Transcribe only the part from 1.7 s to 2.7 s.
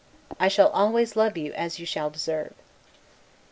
you shall deserve.